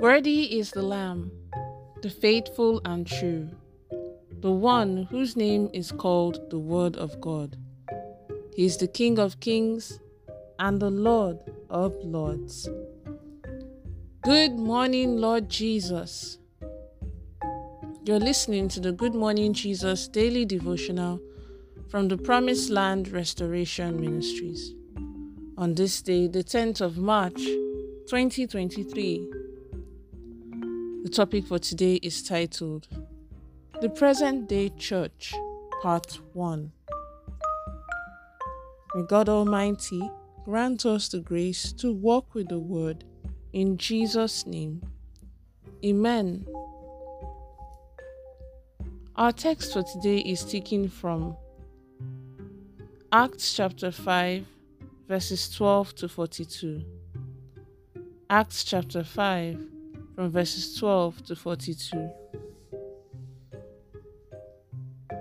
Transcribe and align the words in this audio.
Worthy 0.00 0.56
is 0.56 0.70
the 0.70 0.82
Lamb, 0.82 1.32
the 2.02 2.10
faithful 2.10 2.80
and 2.84 3.04
true, 3.04 3.50
the 4.30 4.52
one 4.52 5.08
whose 5.10 5.34
name 5.34 5.68
is 5.72 5.90
called 5.90 6.50
the 6.50 6.58
Word 6.58 6.96
of 6.96 7.20
God. 7.20 7.56
He 8.54 8.64
is 8.64 8.76
the 8.76 8.86
King 8.86 9.18
of 9.18 9.40
kings 9.40 9.98
and 10.60 10.78
the 10.78 10.88
Lord 10.90 11.38
of 11.68 11.96
lords. 12.04 12.68
Good 14.22 14.52
morning, 14.52 15.16
Lord 15.16 15.48
Jesus. 15.48 16.38
You're 18.04 18.20
listening 18.20 18.68
to 18.68 18.80
the 18.80 18.92
Good 18.92 19.16
Morning 19.16 19.52
Jesus 19.52 20.06
daily 20.06 20.44
devotional 20.44 21.20
from 21.88 22.06
the 22.06 22.18
Promised 22.18 22.70
Land 22.70 23.08
Restoration 23.08 24.00
Ministries. 24.00 24.74
On 25.56 25.74
this 25.74 26.00
day, 26.02 26.28
the 26.28 26.44
10th 26.44 26.80
of 26.80 26.98
March, 26.98 27.42
2023, 28.06 29.47
the 31.08 31.14
topic 31.14 31.46
for 31.46 31.58
today 31.58 31.94
is 32.02 32.22
titled 32.22 32.86
The 33.80 33.88
Present 33.88 34.46
Day 34.46 34.68
Church, 34.76 35.32
Part 35.80 36.18
1. 36.34 36.70
May 38.94 39.02
God 39.04 39.30
Almighty 39.30 40.02
grant 40.44 40.84
us 40.84 41.08
the 41.08 41.20
grace 41.20 41.72
to 41.72 41.94
walk 41.94 42.34
with 42.34 42.50
the 42.50 42.58
Word 42.58 43.04
in 43.54 43.78
Jesus' 43.78 44.46
name. 44.46 44.82
Amen. 45.82 46.44
Our 49.16 49.32
text 49.32 49.72
for 49.72 49.84
today 49.84 50.18
is 50.18 50.44
taken 50.44 50.90
from 50.90 51.38
Acts 53.12 53.54
chapter 53.54 53.90
5, 53.90 54.44
verses 55.08 55.48
12 55.56 55.94
to 55.94 56.08
42. 56.10 56.84
Acts 58.28 58.62
chapter 58.62 59.02
5, 59.02 59.77
from 60.18 60.32
verses 60.32 60.74
12 60.74 61.26
to 61.26 61.36
42. 61.36 62.10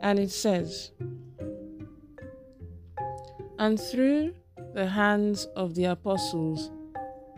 And 0.00 0.18
it 0.18 0.30
says, 0.30 0.92
And 3.58 3.78
through 3.78 4.32
the 4.72 4.86
hands 4.86 5.44
of 5.56 5.74
the 5.74 5.84
apostles, 5.84 6.70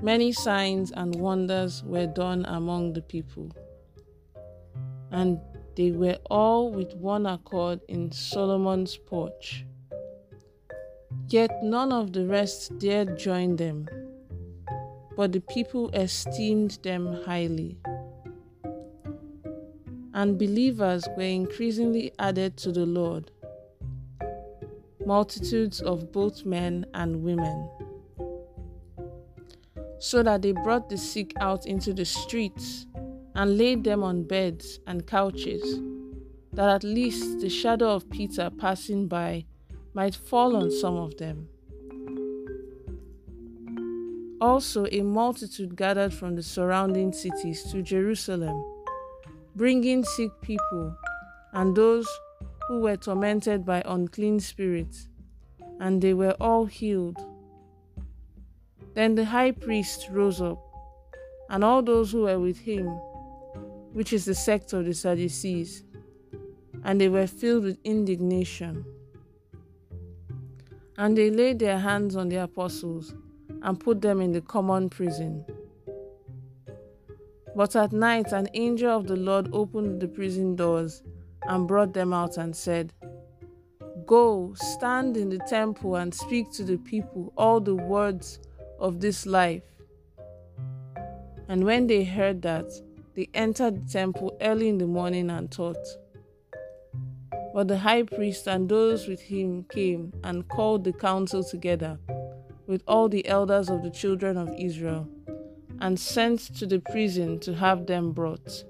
many 0.00 0.30
signs 0.30 0.92
and 0.92 1.12
wonders 1.16 1.82
were 1.82 2.06
done 2.06 2.44
among 2.46 2.92
the 2.92 3.02
people. 3.02 3.50
And 5.10 5.40
they 5.74 5.90
were 5.90 6.18
all 6.30 6.70
with 6.70 6.94
one 6.94 7.26
accord 7.26 7.80
in 7.88 8.12
Solomon's 8.12 8.96
porch. 8.96 9.66
Yet 11.26 11.64
none 11.64 11.90
of 11.90 12.12
the 12.12 12.26
rest 12.26 12.78
dared 12.78 13.18
join 13.18 13.56
them, 13.56 13.88
but 15.20 15.32
the 15.32 15.40
people 15.40 15.90
esteemed 15.90 16.78
them 16.82 17.12
highly. 17.26 17.76
And 20.14 20.38
believers 20.38 21.06
were 21.14 21.24
increasingly 21.24 22.10
added 22.18 22.56
to 22.56 22.72
the 22.72 22.86
Lord, 22.86 23.30
multitudes 25.04 25.82
of 25.82 26.10
both 26.10 26.46
men 26.46 26.86
and 26.94 27.22
women, 27.22 27.68
so 29.98 30.22
that 30.22 30.40
they 30.40 30.52
brought 30.52 30.88
the 30.88 30.96
sick 30.96 31.34
out 31.38 31.66
into 31.66 31.92
the 31.92 32.06
streets 32.06 32.86
and 33.34 33.58
laid 33.58 33.84
them 33.84 34.02
on 34.02 34.22
beds 34.22 34.80
and 34.86 35.06
couches, 35.06 35.82
that 36.54 36.70
at 36.70 36.82
least 36.82 37.40
the 37.40 37.50
shadow 37.50 37.90
of 37.90 38.08
Peter 38.08 38.48
passing 38.58 39.06
by 39.06 39.44
might 39.92 40.14
fall 40.14 40.56
on 40.56 40.70
some 40.70 40.96
of 40.96 41.14
them. 41.18 41.46
Also, 44.40 44.86
a 44.90 45.02
multitude 45.02 45.76
gathered 45.76 46.12
from 46.12 46.36
the 46.36 46.42
surrounding 46.42 47.12
cities 47.12 47.62
to 47.70 47.82
Jerusalem, 47.82 48.64
bringing 49.54 50.02
sick 50.04 50.30
people 50.40 50.96
and 51.52 51.76
those 51.76 52.08
who 52.68 52.80
were 52.80 52.96
tormented 52.96 53.66
by 53.66 53.82
unclean 53.84 54.40
spirits, 54.40 55.08
and 55.78 56.00
they 56.00 56.14
were 56.14 56.36
all 56.40 56.64
healed. 56.64 57.18
Then 58.94 59.14
the 59.14 59.26
high 59.26 59.52
priest 59.52 60.08
rose 60.10 60.40
up, 60.40 60.58
and 61.50 61.62
all 61.62 61.82
those 61.82 62.12
who 62.12 62.22
were 62.22 62.38
with 62.38 62.58
him 62.58 62.88
which 63.92 64.12
is 64.12 64.24
the 64.24 64.34
sect 64.34 64.72
of 64.72 64.84
the 64.84 64.94
Sadducees, 64.94 65.84
and 66.84 67.00
they 67.00 67.08
were 67.08 67.26
filled 67.26 67.64
with 67.64 67.78
indignation. 67.84 68.84
And 70.96 71.16
they 71.16 71.30
laid 71.30 71.58
their 71.58 71.78
hands 71.78 72.14
on 72.14 72.28
the 72.28 72.36
apostles 72.36 73.14
and 73.62 73.78
put 73.78 74.00
them 74.00 74.20
in 74.20 74.32
the 74.32 74.40
common 74.40 74.88
prison. 74.88 75.44
But 77.54 77.74
at 77.74 77.92
night, 77.92 78.32
an 78.32 78.48
angel 78.54 78.96
of 78.96 79.06
the 79.06 79.16
Lord 79.16 79.50
opened 79.52 80.00
the 80.00 80.08
prison 80.08 80.56
doors 80.56 81.02
and 81.42 81.66
brought 81.66 81.94
them 81.94 82.12
out 82.12 82.36
and 82.36 82.54
said, 82.54 82.92
Go, 84.06 84.54
stand 84.54 85.16
in 85.16 85.30
the 85.30 85.38
temple 85.48 85.96
and 85.96 86.14
speak 86.14 86.50
to 86.52 86.64
the 86.64 86.78
people 86.78 87.32
all 87.36 87.60
the 87.60 87.74
words 87.74 88.40
of 88.78 89.00
this 89.00 89.26
life. 89.26 89.62
And 91.48 91.64
when 91.64 91.86
they 91.86 92.04
heard 92.04 92.42
that, 92.42 92.70
they 93.14 93.28
entered 93.34 93.86
the 93.86 93.92
temple 93.92 94.36
early 94.40 94.68
in 94.68 94.78
the 94.78 94.86
morning 94.86 95.30
and 95.30 95.50
taught. 95.50 95.76
But 97.52 97.66
the 97.66 97.78
high 97.78 98.04
priest 98.04 98.46
and 98.46 98.68
those 98.68 99.08
with 99.08 99.20
him 99.20 99.64
came 99.64 100.12
and 100.22 100.48
called 100.48 100.84
the 100.84 100.92
council 100.92 101.42
together 101.42 101.98
with 102.70 102.84
all 102.86 103.08
the 103.08 103.26
elders 103.26 103.68
of 103.68 103.82
the 103.82 103.90
children 103.90 104.36
of 104.36 104.48
Israel 104.56 105.08
and 105.80 105.98
sent 105.98 106.38
to 106.56 106.66
the 106.66 106.78
prison 106.78 107.40
to 107.40 107.52
have 107.52 107.86
them 107.86 108.12
brought. 108.12 108.62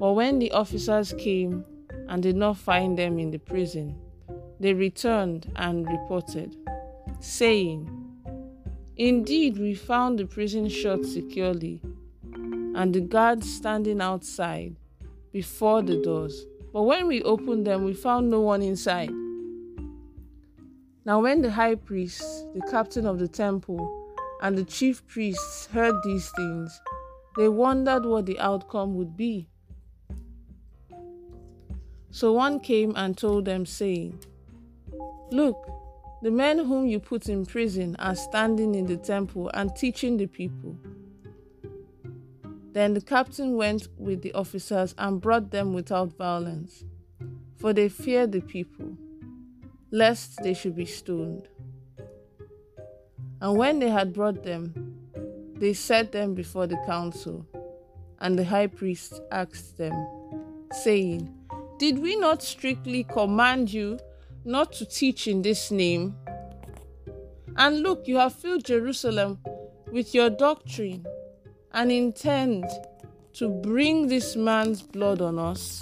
But 0.00 0.14
when 0.14 0.40
the 0.40 0.50
officers 0.50 1.14
came 1.16 1.64
and 2.08 2.20
did 2.20 2.34
not 2.34 2.56
find 2.56 2.98
them 2.98 3.20
in 3.20 3.30
the 3.30 3.38
prison, 3.38 3.96
they 4.58 4.74
returned 4.74 5.52
and 5.54 5.86
reported, 5.86 6.56
saying, 7.20 7.88
Indeed, 8.96 9.56
we 9.56 9.74
found 9.76 10.18
the 10.18 10.26
prison 10.26 10.68
shut 10.68 11.04
securely 11.04 11.80
and 12.74 12.92
the 12.92 13.00
guards 13.00 13.48
standing 13.48 14.00
outside 14.00 14.74
before 15.30 15.82
the 15.82 16.02
doors. 16.02 16.46
But 16.72 16.82
when 16.82 17.06
we 17.06 17.22
opened 17.22 17.64
them, 17.64 17.84
we 17.84 17.94
found 17.94 18.28
no 18.28 18.40
one 18.40 18.62
inside. 18.62 19.12
Now, 21.08 21.20
when 21.20 21.40
the 21.40 21.50
high 21.50 21.76
priest, 21.76 22.22
the 22.52 22.60
captain 22.70 23.06
of 23.06 23.18
the 23.18 23.28
temple, 23.28 24.14
and 24.42 24.58
the 24.58 24.64
chief 24.64 25.06
priests 25.06 25.64
heard 25.64 25.94
these 26.04 26.30
things, 26.36 26.82
they 27.38 27.48
wondered 27.48 28.04
what 28.04 28.26
the 28.26 28.38
outcome 28.38 28.94
would 28.96 29.16
be. 29.16 29.48
So 32.10 32.34
one 32.34 32.60
came 32.60 32.92
and 32.94 33.16
told 33.16 33.46
them, 33.46 33.64
saying, 33.64 34.22
Look, 35.30 35.56
the 36.20 36.30
men 36.30 36.58
whom 36.58 36.86
you 36.86 37.00
put 37.00 37.30
in 37.30 37.46
prison 37.46 37.96
are 37.98 38.14
standing 38.14 38.74
in 38.74 38.84
the 38.84 38.98
temple 38.98 39.50
and 39.54 39.74
teaching 39.74 40.18
the 40.18 40.26
people. 40.26 40.76
Then 42.72 42.92
the 42.92 43.00
captain 43.00 43.56
went 43.56 43.88
with 43.96 44.20
the 44.20 44.34
officers 44.34 44.94
and 44.98 45.22
brought 45.22 45.52
them 45.52 45.72
without 45.72 46.18
violence, 46.18 46.84
for 47.56 47.72
they 47.72 47.88
feared 47.88 48.32
the 48.32 48.42
people, 48.42 48.87
lest 49.90 50.42
they 50.42 50.54
should 50.54 50.76
be 50.76 50.84
stoned. 50.84 51.48
And 53.40 53.56
when 53.56 53.78
they 53.78 53.88
had 53.88 54.12
brought 54.12 54.42
them, 54.42 54.74
they 55.56 55.72
set 55.72 56.12
them 56.12 56.34
before 56.34 56.66
the 56.66 56.78
council. 56.86 57.46
And 58.20 58.38
the 58.38 58.44
high 58.44 58.66
priest 58.66 59.20
asked 59.30 59.78
them, 59.78 59.94
saying, 60.72 61.32
Did 61.78 61.98
we 61.98 62.16
not 62.16 62.42
strictly 62.42 63.04
command 63.04 63.72
you 63.72 63.98
not 64.44 64.72
to 64.72 64.84
teach 64.84 65.28
in 65.28 65.42
this 65.42 65.70
name? 65.70 66.16
And 67.56 67.80
look, 67.80 68.06
you 68.06 68.16
have 68.18 68.34
filled 68.34 68.64
Jerusalem 68.64 69.38
with 69.92 70.14
your 70.14 70.30
doctrine 70.30 71.06
and 71.72 71.92
intend 71.92 72.64
to 73.34 73.48
bring 73.48 74.08
this 74.08 74.36
man's 74.36 74.82
blood 74.82 75.20
on 75.20 75.38
us? 75.38 75.80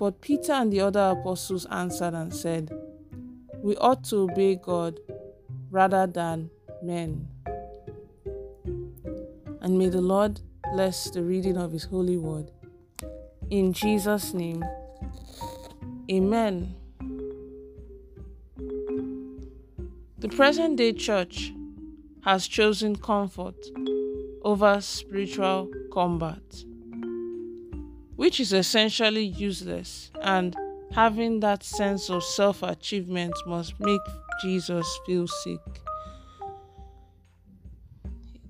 But 0.00 0.22
Peter 0.22 0.52
and 0.52 0.72
the 0.72 0.80
other 0.80 1.14
apostles 1.14 1.66
answered 1.66 2.14
and 2.14 2.34
said, 2.34 2.72
We 3.62 3.76
ought 3.76 4.02
to 4.04 4.20
obey 4.20 4.54
God 4.54 4.98
rather 5.70 6.06
than 6.06 6.48
men. 6.82 7.28
And 9.60 9.78
may 9.78 9.90
the 9.90 10.00
Lord 10.00 10.40
bless 10.72 11.10
the 11.10 11.22
reading 11.22 11.58
of 11.58 11.72
his 11.72 11.84
holy 11.84 12.16
word. 12.16 12.50
In 13.50 13.74
Jesus' 13.74 14.32
name, 14.32 14.64
Amen. 16.10 16.74
The 20.18 20.28
present 20.30 20.78
day 20.78 20.94
church 20.94 21.52
has 22.24 22.48
chosen 22.48 22.96
comfort 22.96 23.66
over 24.40 24.80
spiritual 24.80 25.70
combat, 25.92 26.64
which 28.20 28.38
is 28.38 28.52
essentially 28.52 29.24
useless, 29.24 30.10
and 30.20 30.54
having 30.92 31.40
that 31.40 31.62
sense 31.62 32.10
of 32.10 32.22
self 32.22 32.62
achievement 32.62 33.32
must 33.46 33.80
make 33.80 34.06
Jesus 34.42 34.86
feel 35.06 35.26
sick. 35.26 35.60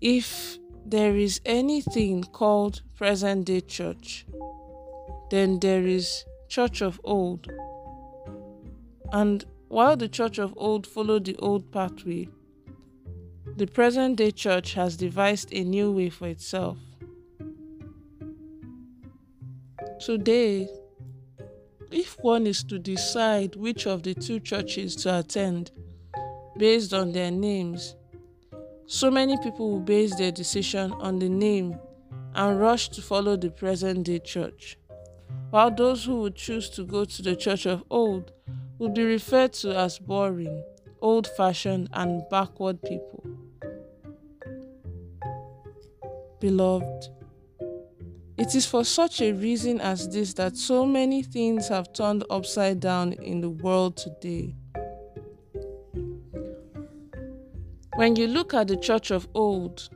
if 0.00 0.56
there 0.84 1.16
is 1.16 1.40
anything 1.44 2.22
called 2.22 2.82
present 2.94 3.46
day 3.46 3.60
church, 3.60 4.24
then 5.32 5.58
there 5.58 5.84
is 5.84 6.24
church 6.48 6.80
of 6.80 7.00
old. 7.02 7.50
And 9.12 9.44
while 9.66 9.96
the 9.96 10.08
church 10.08 10.38
of 10.38 10.54
old 10.56 10.86
followed 10.86 11.24
the 11.24 11.36
old 11.38 11.72
pathway, 11.72 12.28
the 13.56 13.66
present 13.66 14.14
day 14.18 14.30
church 14.30 14.74
has 14.74 14.96
devised 14.96 15.52
a 15.52 15.64
new 15.64 15.90
way 15.90 16.08
for 16.08 16.28
itself. 16.28 16.78
Today, 19.98 20.68
if 21.90 22.18
one 22.20 22.46
is 22.46 22.62
to 22.64 22.78
decide 22.78 23.56
which 23.56 23.86
of 23.86 24.02
the 24.02 24.14
two 24.14 24.40
churches 24.40 24.94
to 24.96 25.18
attend 25.18 25.70
based 26.58 26.92
on 26.92 27.12
their 27.12 27.30
names, 27.30 27.96
so 28.86 29.10
many 29.10 29.38
people 29.38 29.70
will 29.70 29.80
base 29.80 30.14
their 30.16 30.30
decision 30.30 30.92
on 30.92 31.18
the 31.18 31.30
name 31.30 31.78
and 32.34 32.60
rush 32.60 32.90
to 32.90 33.00
follow 33.00 33.36
the 33.36 33.50
present 33.50 34.04
day 34.04 34.18
church, 34.18 34.78
while 35.50 35.70
those 35.70 36.04
who 36.04 36.20
would 36.20 36.36
choose 36.36 36.68
to 36.70 36.84
go 36.84 37.06
to 37.06 37.22
the 37.22 37.34
church 37.34 37.64
of 37.64 37.82
old 37.88 38.32
would 38.78 38.92
be 38.92 39.02
referred 39.02 39.54
to 39.54 39.74
as 39.74 39.98
boring, 39.98 40.62
old 41.00 41.26
fashioned, 41.26 41.88
and 41.94 42.22
backward 42.28 42.82
people. 42.82 43.24
Beloved, 46.38 47.08
it 48.38 48.54
is 48.54 48.66
for 48.66 48.84
such 48.84 49.20
a 49.22 49.32
reason 49.32 49.80
as 49.80 50.08
this 50.08 50.34
that 50.34 50.56
so 50.56 50.84
many 50.84 51.22
things 51.22 51.68
have 51.68 51.92
turned 51.92 52.24
upside 52.28 52.80
down 52.80 53.12
in 53.14 53.40
the 53.40 53.50
world 53.50 53.96
today. 53.96 54.54
When 57.96 58.14
you 58.14 58.26
look 58.26 58.52
at 58.52 58.68
the 58.68 58.76
church 58.76 59.10
of 59.10 59.26
old 59.34 59.88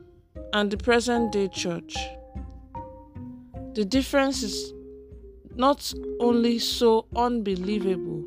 and 0.53 0.71
the 0.71 0.77
present 0.77 1.31
day 1.31 1.47
church, 1.49 1.95
the 3.73 3.85
difference 3.85 4.41
is 4.41 4.73
not 5.55 5.93
only 6.19 6.57
so 6.57 7.05
unbelievable, 7.15 8.25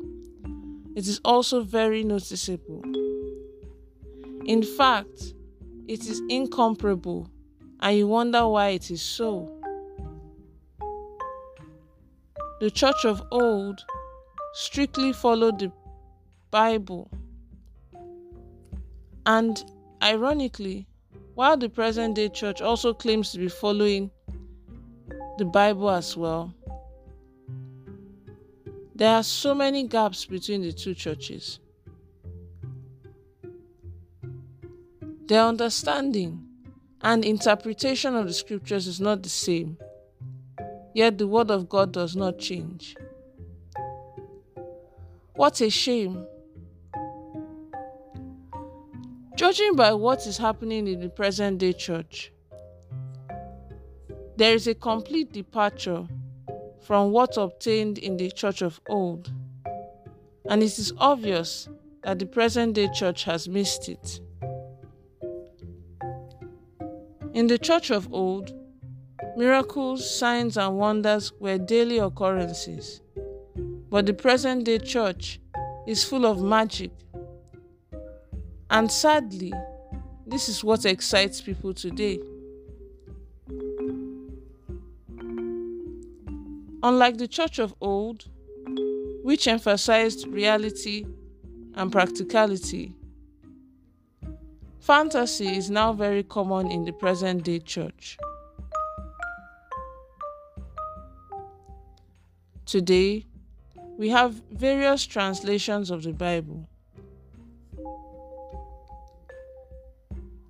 it 0.95 1.07
is 1.07 1.19
also 1.25 1.61
very 1.61 2.03
noticeable. 2.03 2.81
In 4.45 4.63
fact, 4.63 5.33
it 5.87 6.07
is 6.07 6.21
incomparable, 6.29 7.29
and 7.81 7.97
you 7.97 8.07
wonder 8.07 8.47
why 8.47 8.69
it 8.69 8.89
is 8.89 9.01
so. 9.01 9.54
The 12.59 12.71
church 12.71 13.03
of 13.03 13.21
old 13.31 13.83
strictly 14.53 15.11
followed 15.11 15.59
the 15.59 15.71
Bible 16.51 17.11
and 19.25 19.63
ironically, 20.01 20.87
while 21.33 21.57
the 21.57 21.67
present 21.67 22.15
day 22.15 22.29
church 22.29 22.61
also 22.61 22.93
claims 22.93 23.31
to 23.31 23.39
be 23.39 23.49
following 23.49 24.11
the 25.37 25.45
Bible 25.45 25.89
as 25.89 26.15
well, 26.15 26.53
there 28.93 29.15
are 29.15 29.23
so 29.23 29.53
many 29.53 29.87
gaps 29.87 30.25
between 30.25 30.61
the 30.61 30.71
two 30.71 30.93
churches. 30.93 31.59
Their 35.27 35.41
understanding 35.41 36.47
and 37.01 37.25
interpretation 37.25 38.15
of 38.15 38.27
the 38.27 38.33
scriptures 38.33 38.87
is 38.87 39.01
not 39.01 39.23
the 39.23 39.29
same, 39.29 39.77
yet 40.95 41.17
the 41.17 41.27
Word 41.27 41.51
of 41.51 41.67
God 41.67 41.91
does 41.91 42.15
not 42.15 42.39
change. 42.39 42.95
What 45.35 45.59
a 45.59 45.69
shame! 45.69 46.25
Judging 49.35 49.75
by 49.75 49.93
what 49.93 50.25
is 50.25 50.37
happening 50.37 50.87
in 50.87 51.01
the 51.01 51.09
present 51.09 51.57
day 51.57 51.73
church, 51.73 52.31
there 54.37 54.53
is 54.53 54.67
a 54.67 54.73
complete 54.73 55.33
departure 55.33 56.07
from 56.81 57.11
what 57.11 57.35
obtained 57.35 57.97
in 57.97 58.15
the 58.15 58.31
church 58.31 58.61
of 58.61 58.79
old, 58.87 59.33
and 60.45 60.63
it 60.63 60.79
is 60.79 60.93
obvious 60.97 61.67
that 62.03 62.19
the 62.19 62.25
present 62.25 62.75
day 62.75 62.87
church 62.93 63.25
has 63.25 63.49
missed 63.49 63.89
it. 63.89 64.21
In 67.33 67.47
the 67.47 67.57
church 67.57 67.91
of 67.91 68.13
old, 68.13 68.53
miracles, 69.37 70.17
signs, 70.19 70.57
and 70.57 70.77
wonders 70.77 71.31
were 71.39 71.57
daily 71.57 71.97
occurrences, 71.99 73.01
but 73.89 74.05
the 74.05 74.13
present 74.13 74.65
day 74.65 74.79
church 74.79 75.39
is 75.87 76.03
full 76.03 76.25
of 76.25 76.41
magic 76.41 76.91
and 78.69 78.91
sadly, 78.91 79.53
this 80.25 80.49
is 80.49 80.63
what 80.63 80.85
excites 80.85 81.39
people 81.39 81.73
today. 81.73 82.19
Unlike 86.81 87.17
the 87.17 87.27
church 87.27 87.59
of 87.59 87.75
old, 87.79 88.25
which 89.23 89.47
emphasized 89.47 90.27
reality 90.27 91.05
and 91.75 91.91
practicality, 91.91 92.95
fantasy 94.79 95.55
is 95.55 95.69
now 95.69 95.93
very 95.93 96.23
common 96.23 96.69
in 96.69 96.85
the 96.85 96.93
present 96.93 97.43
day 97.43 97.59
church. 97.59 98.17
Today, 102.65 103.27
we 103.95 104.09
have 104.09 104.41
various 104.51 105.05
translations 105.05 105.91
of 105.91 106.01
the 106.01 106.13
Bible. 106.13 106.67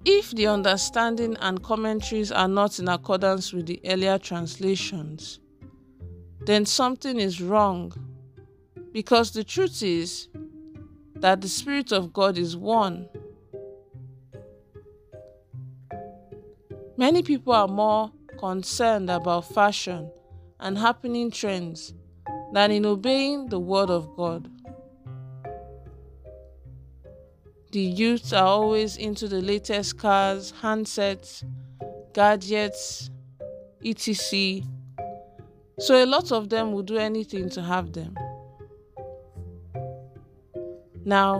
If 0.05 0.31
the 0.31 0.47
understanding 0.47 1.35
and 1.41 1.61
commentaries 1.61 2.31
are 2.31 2.47
not 2.47 2.79
in 2.79 2.87
accordance 2.87 3.51
with 3.51 3.65
the 3.65 3.81
earlier 3.83 4.17
translations, 4.17 5.39
then 6.45 6.65
something 6.65 7.19
is 7.19 7.41
wrong. 7.41 7.91
Because 8.93 9.31
the 9.31 9.43
truth 9.43 9.83
is 9.83 10.29
that 11.15 11.41
the 11.41 11.49
Spirit 11.49 11.91
of 11.91 12.13
God 12.13 12.37
is 12.37 12.55
one. 12.55 13.09
Many 16.95 17.23
people 17.23 17.51
are 17.51 17.67
more 17.67 18.13
concerned 18.39 19.09
about 19.09 19.53
fashion 19.53 20.09
and 20.61 20.77
happening 20.77 21.29
trends 21.29 21.93
than 22.55 22.71
in 22.71 22.85
obeying 22.85 23.49
the 23.49 23.59
Word 23.59 23.89
of 23.89 24.15
God. 24.15 24.49
the 27.75 27.81
youths 27.81 28.31
are 28.31 28.45
always 28.45 28.95
into 28.95 29.27
the 29.27 29.41
latest 29.41 29.97
cars, 29.97 30.53
handsets, 30.61 31.43
gadgets, 32.13 33.09
etc. 33.83 34.61
So 35.79 36.01
a 36.01 36.05
lot 36.05 36.31
of 36.31 36.47
them 36.47 36.71
will 36.71 36.83
do 36.83 36.95
anything 36.95 37.49
to 37.49 37.61
have 37.61 37.91
them. 37.91 38.15
Now, 41.03 41.33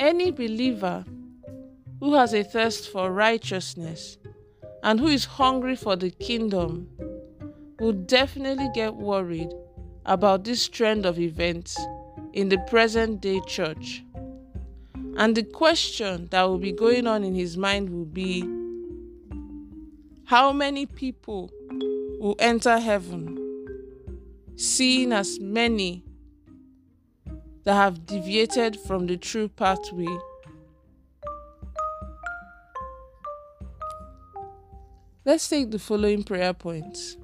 any 0.00 0.32
believer 0.32 1.04
who 2.00 2.14
has 2.14 2.34
a 2.34 2.42
thirst 2.42 2.90
for 2.90 3.12
righteousness 3.12 4.18
and 4.82 4.98
who 4.98 5.06
is 5.06 5.26
hungry 5.26 5.76
for 5.76 5.94
the 5.94 6.10
kingdom 6.10 6.88
will 7.78 7.92
definitely 7.92 8.68
get 8.74 8.96
worried 8.96 9.52
about 10.06 10.44
this 10.44 10.68
trend 10.68 11.04
of 11.04 11.18
events 11.18 11.78
in 12.32 12.48
the 12.48 12.58
present 12.58 13.20
day 13.20 13.40
church. 13.46 14.02
And 15.18 15.36
the 15.36 15.42
question 15.42 16.28
that 16.30 16.42
will 16.42 16.58
be 16.58 16.72
going 16.72 17.06
on 17.06 17.24
in 17.24 17.34
his 17.34 17.56
mind 17.56 17.90
will 17.90 18.04
be 18.04 18.40
how 20.26 20.52
many 20.52 20.86
people 20.86 21.50
will 22.20 22.36
enter 22.38 22.78
heaven, 22.78 23.38
seeing 24.56 25.12
as 25.12 25.40
many 25.40 26.04
that 27.64 27.74
have 27.74 28.06
deviated 28.06 28.76
from 28.76 29.06
the 29.06 29.16
true 29.16 29.48
pathway? 29.48 30.18
Let's 35.24 35.48
take 35.48 35.72
the 35.72 35.78
following 35.78 36.22
prayer 36.22 36.52
points. 36.52 37.16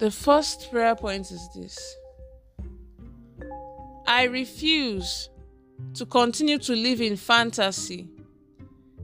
The 0.00 0.10
first 0.10 0.70
prayer 0.70 0.96
point 0.96 1.30
is 1.30 1.46
this 1.54 1.96
I 4.06 4.24
refuse 4.24 5.28
to 5.92 6.06
continue 6.06 6.56
to 6.56 6.74
live 6.74 7.02
in 7.02 7.16
fantasy. 7.16 8.08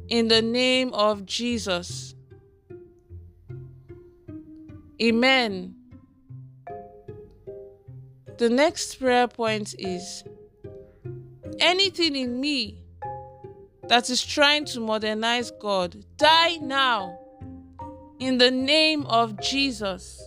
In 0.09 0.29
the 0.29 0.41
name 0.41 0.95
of 0.95 1.27
Jesus. 1.27 2.15
Amen. 5.03 5.75
The 8.39 8.49
next 8.49 8.95
prayer 8.95 9.29
point 9.29 9.75
is 9.79 10.25
anything 11.61 12.17
in 12.17 12.41
me 12.41 12.83
that 13.89 14.09
is 14.09 14.25
trying 14.25 14.65
to 14.67 14.81
modernize 14.81 15.51
God, 15.51 16.07
die 16.17 16.57
now 16.57 17.19
in 18.19 18.39
the 18.39 18.51
name 18.51 19.05
of 19.05 19.39
Jesus. 19.43 20.23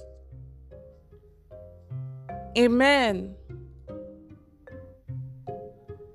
Amen. 2.57 3.35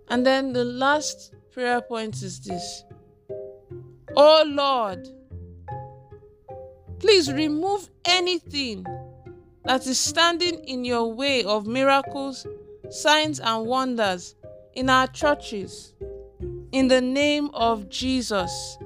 And 0.09 0.27
then 0.27 0.53
the 0.53 0.65
last 0.65 1.35
prayer 1.53 1.81
point 1.81 2.23
is 2.23 2.41
this 2.41 2.85
Oh 4.17 4.45
Lord, 4.47 5.09
please 6.99 7.33
remove 7.33 7.89
anything 8.05 8.87
that 9.65 9.87
is 9.87 9.99
standing 9.99 10.63
in 10.65 10.85
your 10.85 11.13
way 11.13 11.43
of 11.45 11.67
miracles, 11.67 12.47
signs, 12.91 13.41
and 13.41 13.67
wonders 13.67 14.35
in 14.75 14.91
our 14.91 15.07
churches. 15.07 15.95
In 16.73 16.89
the 16.89 17.01
name 17.01 17.51
of 17.55 17.89
Jesus. 17.89 18.79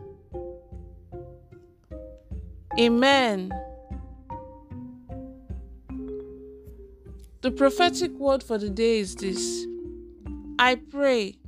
Amen. 2.78 3.50
The 7.48 7.56
prophetic 7.56 8.12
word 8.18 8.42
for 8.42 8.58
the 8.58 8.68
day 8.68 8.98
is 8.98 9.14
this 9.14 9.66
I 10.58 10.74
pray 10.74 11.38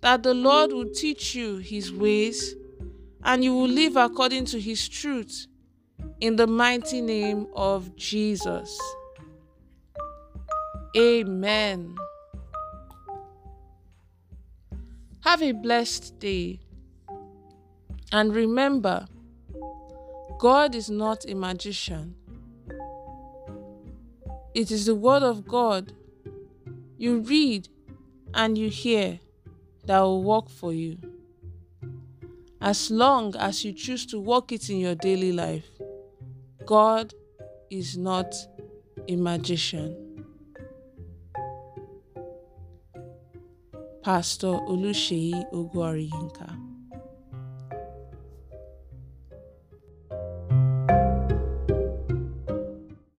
that 0.00 0.22
the 0.22 0.32
Lord 0.32 0.70
will 0.70 0.88
teach 0.88 1.34
you 1.34 1.56
his 1.56 1.92
ways 1.92 2.54
and 3.24 3.42
you 3.42 3.52
will 3.52 3.66
live 3.66 3.96
according 3.96 4.44
to 4.44 4.60
his 4.60 4.88
truth 4.88 5.48
in 6.20 6.36
the 6.36 6.46
mighty 6.46 7.00
name 7.00 7.48
of 7.56 7.96
Jesus. 7.96 8.80
Amen. 10.96 11.96
Have 15.24 15.42
a 15.42 15.50
blessed 15.50 16.20
day. 16.20 16.60
And 18.12 18.32
remember, 18.32 19.08
God 20.38 20.76
is 20.76 20.88
not 20.88 21.28
a 21.28 21.34
magician. 21.34 22.14
It 24.56 24.70
is 24.70 24.86
the 24.86 24.94
Word 24.94 25.22
of 25.22 25.46
God 25.46 25.92
you 26.96 27.18
read 27.20 27.68
and 28.32 28.56
you 28.56 28.70
hear 28.70 29.20
that 29.84 30.00
will 30.00 30.22
work 30.22 30.48
for 30.48 30.72
you. 30.72 30.96
As 32.58 32.90
long 32.90 33.36
as 33.36 33.66
you 33.66 33.74
choose 33.74 34.06
to 34.06 34.18
work 34.18 34.52
it 34.52 34.70
in 34.70 34.78
your 34.78 34.94
daily 34.94 35.30
life, 35.30 35.66
God 36.64 37.12
is 37.70 37.98
not 37.98 38.34
a 39.06 39.16
magician. 39.16 40.24
Pastor 44.02 44.46
Olusheyi 44.72 45.52
Ogwariyinka 45.52 46.65